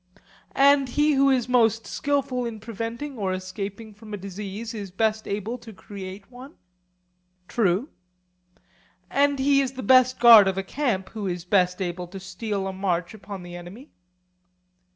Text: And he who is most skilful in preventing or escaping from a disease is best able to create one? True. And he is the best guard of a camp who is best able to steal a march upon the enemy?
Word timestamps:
And 0.55 0.89
he 0.89 1.13
who 1.13 1.29
is 1.29 1.47
most 1.47 1.85
skilful 1.85 2.43
in 2.43 2.59
preventing 2.59 3.19
or 3.19 3.31
escaping 3.33 3.93
from 3.93 4.15
a 4.15 4.17
disease 4.17 4.73
is 4.73 4.89
best 4.89 5.27
able 5.27 5.59
to 5.59 5.71
create 5.71 6.31
one? 6.31 6.55
True. 7.47 7.87
And 9.11 9.37
he 9.37 9.61
is 9.61 9.73
the 9.73 9.83
best 9.83 10.19
guard 10.19 10.47
of 10.47 10.57
a 10.57 10.63
camp 10.63 11.09
who 11.09 11.27
is 11.27 11.45
best 11.45 11.83
able 11.83 12.07
to 12.07 12.19
steal 12.19 12.65
a 12.65 12.73
march 12.73 13.13
upon 13.13 13.43
the 13.43 13.55
enemy? 13.55 13.91